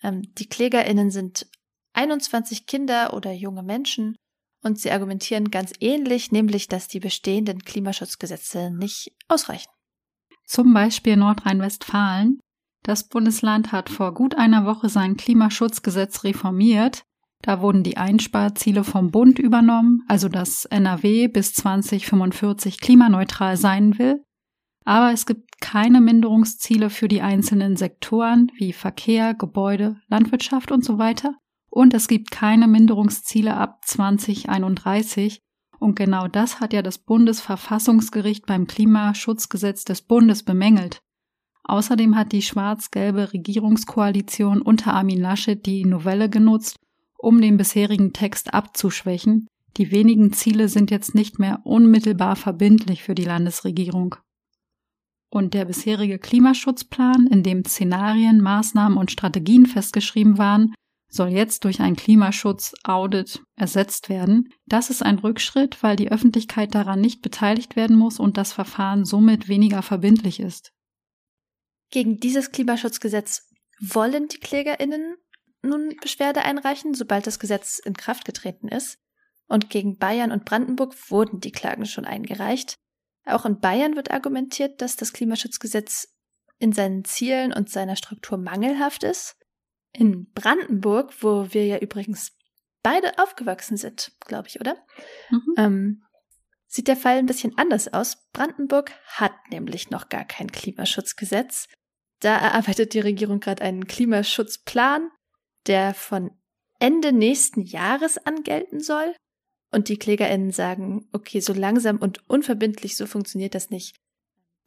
Ähm, 0.00 0.22
die 0.34 0.48
KlägerInnen 0.48 1.10
sind 1.10 1.48
21 1.94 2.66
Kinder 2.66 3.14
oder 3.14 3.32
junge 3.32 3.64
Menschen 3.64 4.14
und 4.62 4.78
sie 4.78 4.92
argumentieren 4.92 5.50
ganz 5.50 5.72
ähnlich, 5.80 6.30
nämlich, 6.30 6.68
dass 6.68 6.86
die 6.86 7.00
bestehenden 7.00 7.64
Klimaschutzgesetze 7.64 8.70
nicht 8.70 9.12
ausreichen. 9.26 9.70
Zum 10.44 10.72
Beispiel 10.72 11.16
Nordrhein-Westfalen. 11.16 12.38
Das 12.84 13.08
Bundesland 13.08 13.72
hat 13.72 13.90
vor 13.90 14.14
gut 14.14 14.36
einer 14.36 14.64
Woche 14.64 14.88
sein 14.88 15.16
Klimaschutzgesetz 15.16 16.22
reformiert 16.22 17.02
da 17.46 17.60
wurden 17.60 17.84
die 17.84 17.96
Einsparziele 17.96 18.82
vom 18.82 19.12
Bund 19.12 19.38
übernommen, 19.38 20.02
also 20.08 20.28
dass 20.28 20.64
NRW 20.64 21.28
bis 21.28 21.54
2045 21.54 22.80
klimaneutral 22.80 23.56
sein 23.56 24.00
will. 24.00 24.24
Aber 24.84 25.12
es 25.12 25.26
gibt 25.26 25.60
keine 25.60 26.00
Minderungsziele 26.00 26.90
für 26.90 27.06
die 27.06 27.22
einzelnen 27.22 27.76
Sektoren 27.76 28.50
wie 28.56 28.72
Verkehr, 28.72 29.32
Gebäude, 29.32 29.96
Landwirtschaft 30.08 30.72
und 30.72 30.84
so 30.84 30.98
weiter. 30.98 31.36
Und 31.70 31.94
es 31.94 32.08
gibt 32.08 32.32
keine 32.32 32.66
Minderungsziele 32.66 33.54
ab 33.54 33.78
2031. 33.84 35.40
Und 35.78 35.94
genau 35.94 36.26
das 36.26 36.58
hat 36.58 36.72
ja 36.72 36.82
das 36.82 36.98
Bundesverfassungsgericht 36.98 38.44
beim 38.46 38.66
Klimaschutzgesetz 38.66 39.84
des 39.84 40.02
Bundes 40.02 40.42
bemängelt. 40.42 41.00
Außerdem 41.62 42.16
hat 42.16 42.32
die 42.32 42.42
schwarz-gelbe 42.42 43.32
Regierungskoalition 43.32 44.62
unter 44.62 44.94
Armin 44.94 45.20
Laschet 45.20 45.64
die 45.64 45.84
Novelle 45.84 46.28
genutzt, 46.28 46.80
um 47.26 47.40
den 47.40 47.56
bisherigen 47.56 48.12
Text 48.12 48.54
abzuschwächen. 48.54 49.48
Die 49.76 49.90
wenigen 49.90 50.32
Ziele 50.32 50.68
sind 50.68 50.92
jetzt 50.92 51.12
nicht 51.12 51.40
mehr 51.40 51.58
unmittelbar 51.64 52.36
verbindlich 52.36 53.02
für 53.02 53.16
die 53.16 53.24
Landesregierung. 53.24 54.14
Und 55.28 55.52
der 55.52 55.64
bisherige 55.64 56.20
Klimaschutzplan, 56.20 57.26
in 57.26 57.42
dem 57.42 57.64
Szenarien, 57.64 58.40
Maßnahmen 58.40 58.96
und 58.96 59.10
Strategien 59.10 59.66
festgeschrieben 59.66 60.38
waren, 60.38 60.72
soll 61.10 61.30
jetzt 61.30 61.64
durch 61.64 61.80
ein 61.80 61.96
Klimaschutz-Audit 61.96 63.42
ersetzt 63.56 64.08
werden. 64.08 64.48
Das 64.66 64.88
ist 64.88 65.02
ein 65.02 65.18
Rückschritt, 65.18 65.82
weil 65.82 65.96
die 65.96 66.12
Öffentlichkeit 66.12 66.76
daran 66.76 67.00
nicht 67.00 67.22
beteiligt 67.22 67.74
werden 67.74 67.96
muss 67.96 68.20
und 68.20 68.36
das 68.36 68.52
Verfahren 68.52 69.04
somit 69.04 69.48
weniger 69.48 69.82
verbindlich 69.82 70.38
ist. 70.38 70.70
Gegen 71.90 72.20
dieses 72.20 72.52
Klimaschutzgesetz 72.52 73.50
wollen 73.80 74.28
die 74.28 74.38
Klägerinnen 74.38 75.16
nun 75.66 75.96
Beschwerde 76.00 76.42
einreichen, 76.42 76.94
sobald 76.94 77.26
das 77.26 77.38
Gesetz 77.38 77.78
in 77.78 77.94
Kraft 77.94 78.24
getreten 78.24 78.68
ist. 78.68 78.98
Und 79.48 79.70
gegen 79.70 79.98
Bayern 79.98 80.32
und 80.32 80.44
Brandenburg 80.44 80.94
wurden 81.10 81.40
die 81.40 81.52
Klagen 81.52 81.86
schon 81.86 82.04
eingereicht. 82.04 82.78
Auch 83.24 83.44
in 83.44 83.60
Bayern 83.60 83.96
wird 83.96 84.10
argumentiert, 84.10 84.80
dass 84.80 84.96
das 84.96 85.12
Klimaschutzgesetz 85.12 86.08
in 86.58 86.72
seinen 86.72 87.04
Zielen 87.04 87.52
und 87.52 87.70
seiner 87.70 87.96
Struktur 87.96 88.38
mangelhaft 88.38 89.02
ist. 89.02 89.36
In 89.92 90.30
Brandenburg, 90.32 91.12
wo 91.22 91.52
wir 91.52 91.66
ja 91.66 91.78
übrigens 91.78 92.36
beide 92.82 93.18
aufgewachsen 93.18 93.76
sind, 93.76 94.12
glaube 94.20 94.48
ich, 94.48 94.60
oder? 94.60 94.76
Mhm. 95.30 95.54
Ähm, 95.56 96.02
sieht 96.66 96.88
der 96.88 96.96
Fall 96.96 97.18
ein 97.18 97.26
bisschen 97.26 97.56
anders 97.58 97.92
aus. 97.92 98.28
Brandenburg 98.32 98.92
hat 99.06 99.32
nämlich 99.50 99.90
noch 99.90 100.08
gar 100.08 100.24
kein 100.24 100.50
Klimaschutzgesetz. 100.50 101.68
Da 102.20 102.36
erarbeitet 102.36 102.94
die 102.94 103.00
Regierung 103.00 103.40
gerade 103.40 103.62
einen 103.62 103.86
Klimaschutzplan 103.86 105.10
der 105.66 105.94
von 105.94 106.30
Ende 106.78 107.12
nächsten 107.12 107.62
Jahres 107.62 108.18
an 108.18 108.42
gelten 108.42 108.80
soll. 108.80 109.14
Und 109.72 109.88
die 109.88 109.98
KlägerInnen 109.98 110.52
sagen, 110.52 111.08
okay, 111.12 111.40
so 111.40 111.52
langsam 111.52 111.98
und 111.98 112.28
unverbindlich, 112.28 112.96
so 112.96 113.06
funktioniert 113.06 113.54
das 113.54 113.70
nicht. 113.70 113.96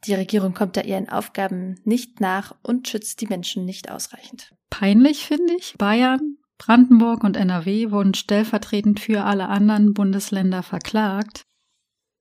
Die 0.04 0.14
Regierung 0.14 0.54
kommt 0.54 0.76
da 0.76 0.82
ihren 0.82 1.08
Aufgaben 1.08 1.80
nicht 1.84 2.20
nach 2.20 2.56
und 2.62 2.88
schützt 2.88 3.20
die 3.20 3.26
Menschen 3.26 3.64
nicht 3.64 3.90
ausreichend. 3.90 4.54
Peinlich 4.70 5.26
finde 5.26 5.54
ich. 5.54 5.74
Bayern, 5.76 6.38
Brandenburg 6.58 7.24
und 7.24 7.36
NRW 7.36 7.90
wurden 7.90 8.14
stellvertretend 8.14 9.00
für 9.00 9.24
alle 9.24 9.48
anderen 9.48 9.92
Bundesländer 9.92 10.62
verklagt. 10.62 11.44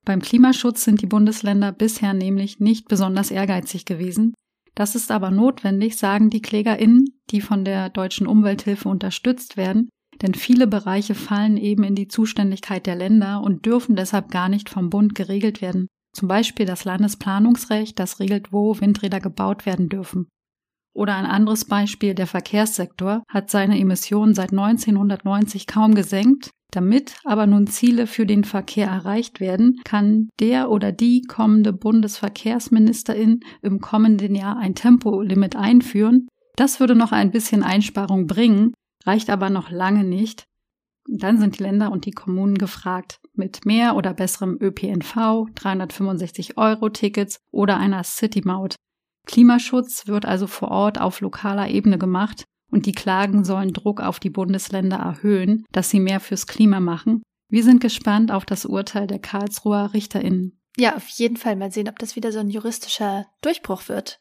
Beim 0.05 0.21
Klimaschutz 0.21 0.83
sind 0.83 1.01
die 1.01 1.07
Bundesländer 1.07 1.71
bisher 1.71 2.13
nämlich 2.13 2.59
nicht 2.59 2.87
besonders 2.87 3.31
ehrgeizig 3.31 3.85
gewesen. 3.85 4.33
Das 4.79 4.95
ist 4.95 5.11
aber 5.11 5.29
notwendig, 5.29 5.97
sagen 5.97 6.29
die 6.29 6.41
KlägerInnen, 6.41 7.19
die 7.31 7.41
von 7.41 7.65
der 7.65 7.89
deutschen 7.89 8.27
Umwelthilfe 8.27 8.87
unterstützt 8.87 9.57
werden, 9.57 9.89
denn 10.21 10.33
viele 10.33 10.67
Bereiche 10.67 11.15
fallen 11.15 11.57
eben 11.57 11.83
in 11.83 11.95
die 11.95 12.07
Zuständigkeit 12.07 12.85
der 12.85 12.95
Länder 12.95 13.41
und 13.41 13.65
dürfen 13.65 13.97
deshalb 13.97 14.31
gar 14.31 14.47
nicht 14.47 14.69
vom 14.69 14.89
Bund 14.89 15.15
geregelt 15.15 15.61
werden. 15.61 15.87
Zum 16.15 16.29
Beispiel 16.29 16.65
das 16.65 16.85
Landesplanungsrecht, 16.85 17.99
das 17.99 18.21
regelt, 18.21 18.53
wo 18.53 18.79
Windräder 18.79 19.19
gebaut 19.19 19.65
werden 19.65 19.89
dürfen. 19.89 20.29
Oder 20.95 21.17
ein 21.17 21.25
anderes 21.25 21.65
Beispiel, 21.65 22.15
der 22.15 22.27
Verkehrssektor 22.27 23.23
hat 23.27 23.49
seine 23.49 23.77
Emissionen 23.77 24.33
seit 24.33 24.51
1990 24.51 25.67
kaum 25.67 25.93
gesenkt. 25.93 26.51
Damit 26.71 27.15
aber 27.23 27.47
nun 27.47 27.65
Ziele 27.65 28.05
für 28.05 28.25
den 28.25 28.43
Verkehr 28.43 28.87
erreicht 28.87 29.39
werden, 29.39 29.79
kann 29.83 30.29
der 30.39 30.69
oder 30.69 30.91
die 30.91 31.21
kommende 31.21 31.73
Bundesverkehrsministerin 31.73 33.39
im 33.61 33.79
kommenden 33.79 34.35
Jahr 34.35 34.57
ein 34.57 34.75
Tempolimit 34.75 35.55
einführen. 35.55 36.27
Das 36.55 36.79
würde 36.79 36.95
noch 36.95 37.11
ein 37.11 37.31
bisschen 37.31 37.63
Einsparung 37.63 38.27
bringen, 38.27 38.73
reicht 39.05 39.29
aber 39.29 39.49
noch 39.49 39.71
lange 39.71 40.03
nicht. 40.03 40.43
Dann 41.07 41.39
sind 41.39 41.57
die 41.57 41.63
Länder 41.63 41.91
und 41.91 42.05
die 42.05 42.11
Kommunen 42.11 42.59
gefragt, 42.59 43.19
mit 43.33 43.65
mehr 43.65 43.95
oder 43.95 44.13
besserem 44.13 44.57
ÖPNV, 44.61 45.47
365 45.55 46.57
Euro 46.57 46.89
Tickets 46.89 47.39
oder 47.51 47.77
einer 47.77 48.03
City-Maut. 48.03 48.75
Klimaschutz 49.25 50.05
wird 50.05 50.25
also 50.25 50.45
vor 50.45 50.69
Ort 50.69 51.01
auf 51.01 51.21
lokaler 51.21 51.69
Ebene 51.69 51.97
gemacht 51.97 52.45
und 52.71 52.85
die 52.85 52.91
Klagen 52.91 53.43
sollen 53.43 53.73
Druck 53.73 54.01
auf 54.01 54.19
die 54.19 54.29
Bundesländer 54.29 54.97
erhöhen, 54.97 55.65
dass 55.71 55.89
sie 55.89 55.99
mehr 55.99 56.19
fürs 56.19 56.47
Klima 56.47 56.79
machen. 56.79 57.23
Wir 57.49 57.63
sind 57.63 57.81
gespannt 57.81 58.31
auf 58.31 58.45
das 58.45 58.65
Urteil 58.65 59.07
der 59.07 59.19
Karlsruher 59.19 59.93
RichterInnen. 59.93 60.61
Ja, 60.77 60.95
auf 60.95 61.07
jeden 61.09 61.37
Fall 61.37 61.55
mal 61.55 61.71
sehen, 61.71 61.89
ob 61.89 61.99
das 61.99 62.15
wieder 62.15 62.31
so 62.31 62.39
ein 62.39 62.49
juristischer 62.49 63.27
Durchbruch 63.41 63.89
wird. 63.89 64.19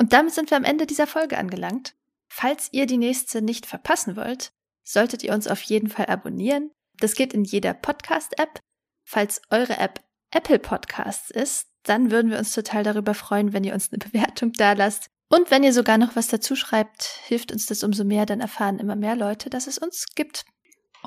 Und 0.00 0.12
damit 0.12 0.32
sind 0.32 0.50
wir 0.50 0.56
am 0.56 0.64
Ende 0.64 0.86
dieser 0.86 1.06
Folge 1.06 1.38
angelangt. 1.38 1.94
Falls 2.30 2.68
ihr 2.72 2.86
die 2.86 2.96
nächste 2.96 3.42
nicht 3.42 3.66
verpassen 3.66 4.16
wollt, 4.16 4.52
solltet 4.84 5.22
ihr 5.22 5.34
uns 5.34 5.48
auf 5.48 5.60
jeden 5.62 5.88
Fall 5.88 6.06
abonnieren. 6.06 6.70
Das 6.98 7.14
geht 7.14 7.34
in 7.34 7.44
jeder 7.44 7.74
Podcast-App. 7.74 8.60
Falls 9.04 9.42
eure 9.50 9.78
App 9.78 10.00
Apple 10.30 10.58
Podcasts 10.58 11.30
ist, 11.30 11.68
dann 11.82 12.10
würden 12.10 12.30
wir 12.30 12.38
uns 12.38 12.54
total 12.54 12.84
darüber 12.84 13.14
freuen, 13.14 13.52
wenn 13.52 13.64
ihr 13.64 13.74
uns 13.74 13.92
eine 13.92 13.98
Bewertung 14.10 14.52
da 14.52 14.72
lasst. 14.72 15.08
Und 15.34 15.50
wenn 15.50 15.64
ihr 15.64 15.72
sogar 15.72 15.96
noch 15.96 16.14
was 16.14 16.28
dazu 16.28 16.54
schreibt, 16.54 17.04
hilft 17.24 17.52
uns 17.52 17.64
das 17.64 17.82
umso 17.84 18.04
mehr, 18.04 18.26
dann 18.26 18.40
erfahren 18.40 18.78
immer 18.78 18.96
mehr 18.96 19.16
Leute, 19.16 19.48
dass 19.48 19.66
es 19.66 19.78
uns 19.78 20.04
gibt. 20.14 20.44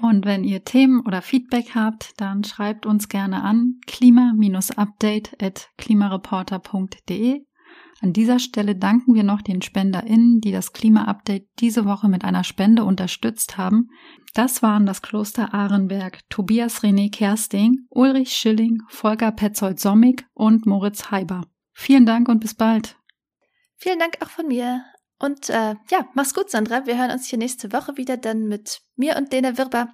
Und 0.02 0.26
wenn 0.26 0.44
ihr 0.44 0.64
Themen 0.64 1.06
oder 1.06 1.22
Feedback 1.22 1.76
habt, 1.76 2.20
dann 2.20 2.44
schreibt 2.44 2.88
uns 2.88 3.08
gerne 3.08 3.44
an 3.44 3.76
klima-update. 3.86 5.38
An 8.02 8.14
dieser 8.14 8.40
Stelle 8.40 8.76
danken 8.76 9.14
wir 9.14 9.24
noch 9.24 9.44
den 9.44 9.62
SpenderInnen, 9.62 10.42
die 10.42 10.52
das 10.52 10.74
Klima-Update 10.74 11.48
diese 11.60 11.86
Woche 11.86 12.10
mit 12.10 12.26
einer 12.26 12.44
Spende 12.44 12.84
unterstützt 12.84 13.60
haben. 13.60 13.90
Das 14.34 14.64
waren 14.64 14.88
das 14.88 15.04
Kloster 15.04 15.54
Ahrenberg, 15.54 16.28
Tobias 16.30 16.82
René 16.82 17.12
Kersting, 17.12 17.86
Ulrich 17.90 18.32
Schilling, 18.32 18.80
Volker 18.90 19.32
Petzold-Sommig 19.32 20.26
und 20.34 20.66
Moritz 20.66 21.12
Heiber. 21.12 21.44
Vielen 21.74 22.08
Dank 22.08 22.28
und 22.28 22.40
bis 22.40 22.56
bald. 22.56 22.98
Vielen 23.78 24.00
Dank 24.00 24.18
auch 24.22 24.30
von 24.30 24.48
mir. 24.48 24.84
Und 25.20 25.50
äh, 25.50 25.76
ja, 25.90 26.08
mach's 26.14 26.34
gut, 26.34 26.50
Sandra. 26.50 26.86
Wir 26.86 26.98
hören 26.98 27.12
uns 27.12 27.28
hier 27.28 27.40
nächste 27.40 27.72
Woche 27.72 27.98
wieder 27.98 28.18
dann 28.18 28.48
mit 28.48 28.82
mir 28.96 29.16
und 29.18 29.32
Lena 29.32 29.58
Wirber. 29.58 29.90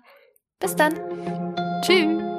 Bis 0.60 0.76
dann. 0.76 0.94
Tschüss. 1.82 2.32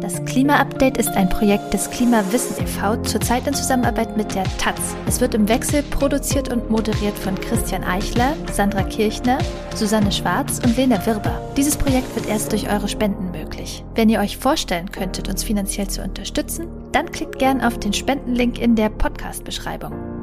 Das 0.00 0.24
Klima-Update 0.24 0.96
ist 0.96 1.10
ein 1.10 1.28
Projekt 1.28 1.74
des 1.74 1.90
Klimawissen 1.90 2.64
e.V., 2.64 2.96
zurzeit 3.02 3.46
in 3.46 3.52
Zusammenarbeit 3.52 4.16
mit 4.16 4.34
der 4.34 4.44
Taz. 4.56 4.96
Es 5.06 5.20
wird 5.20 5.34
im 5.34 5.48
Wechsel 5.50 5.82
produziert 5.82 6.50
und 6.50 6.70
moderiert 6.70 7.18
von 7.18 7.38
Christian 7.38 7.84
Eichler, 7.84 8.34
Sandra 8.50 8.84
Kirchner, 8.84 9.38
Susanne 9.74 10.10
Schwarz 10.10 10.60
und 10.64 10.78
Lena 10.78 11.04
Wirber. 11.04 11.42
Dieses 11.58 11.76
Projekt 11.76 12.14
wird 12.16 12.26
erst 12.26 12.52
durch 12.52 12.70
eure 12.70 12.88
Spenden 12.88 13.27
möglich. 13.58 13.84
Wenn 13.94 14.08
ihr 14.08 14.20
euch 14.20 14.38
vorstellen 14.38 14.90
könntet, 14.90 15.28
uns 15.28 15.44
finanziell 15.44 15.88
zu 15.88 16.02
unterstützen, 16.02 16.68
dann 16.92 17.10
klickt 17.10 17.38
gern 17.38 17.60
auf 17.60 17.78
den 17.78 17.92
Spendenlink 17.92 18.58
in 18.58 18.76
der 18.76 18.88
Podcast-Beschreibung. 18.88 20.17